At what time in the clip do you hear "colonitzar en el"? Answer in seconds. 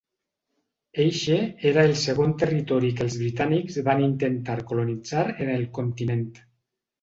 4.73-5.69